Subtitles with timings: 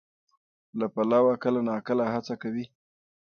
[0.79, 2.65] له پلوه کله ناکله هڅه کوي،